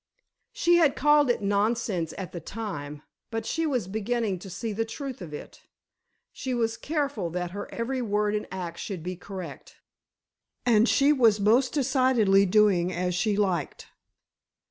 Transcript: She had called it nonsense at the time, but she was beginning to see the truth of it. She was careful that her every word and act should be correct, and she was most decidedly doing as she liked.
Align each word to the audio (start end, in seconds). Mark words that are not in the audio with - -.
She 0.51 0.77
had 0.77 0.95
called 0.95 1.29
it 1.29 1.43
nonsense 1.43 2.11
at 2.17 2.31
the 2.31 2.39
time, 2.39 3.03
but 3.29 3.45
she 3.45 3.67
was 3.67 3.87
beginning 3.87 4.39
to 4.39 4.49
see 4.49 4.73
the 4.73 4.83
truth 4.83 5.21
of 5.21 5.31
it. 5.31 5.61
She 6.31 6.55
was 6.55 6.75
careful 6.75 7.29
that 7.29 7.51
her 7.51 7.71
every 7.71 8.01
word 8.01 8.33
and 8.33 8.47
act 8.49 8.79
should 8.79 9.03
be 9.03 9.15
correct, 9.15 9.75
and 10.65 10.89
she 10.89 11.13
was 11.13 11.39
most 11.39 11.71
decidedly 11.73 12.47
doing 12.47 12.91
as 12.91 13.13
she 13.13 13.37
liked. 13.37 13.89